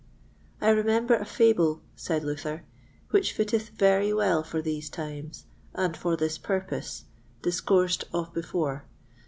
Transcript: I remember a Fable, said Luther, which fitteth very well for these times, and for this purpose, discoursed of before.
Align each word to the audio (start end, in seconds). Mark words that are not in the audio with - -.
I 0.61 0.71
remember 0.71 1.13
a 1.13 1.25
Fable, 1.25 1.83
said 1.95 2.23
Luther, 2.23 2.63
which 3.11 3.33
fitteth 3.33 3.69
very 3.69 4.11
well 4.11 4.41
for 4.41 4.59
these 4.59 4.89
times, 4.89 5.45
and 5.75 5.95
for 5.95 6.17
this 6.17 6.39
purpose, 6.39 7.05
discoursed 7.43 8.05
of 8.11 8.33
before. 8.33 8.85